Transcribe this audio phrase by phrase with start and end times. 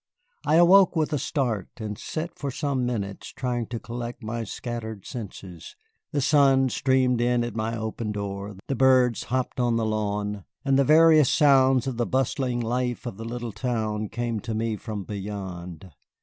[0.47, 5.05] I awoke with a start, and sat for some minutes trying to collect my scattered
[5.05, 5.75] senses.
[6.11, 10.79] The sun streamed in at my open door, the birds hopped on the lawn, and
[10.79, 15.03] the various sounds of the bustling life of the little town came to me from
[15.03, 15.91] beyond.